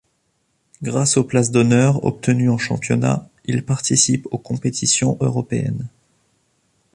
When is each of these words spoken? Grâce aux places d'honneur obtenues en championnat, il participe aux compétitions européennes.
Grâce 0.81 1.15
aux 1.17 1.23
places 1.23 1.51
d'honneur 1.51 2.03
obtenues 2.05 2.49
en 2.49 2.57
championnat, 2.57 3.29
il 3.45 3.63
participe 3.63 4.27
aux 4.31 4.39
compétitions 4.39 5.15
européennes. 5.21 5.89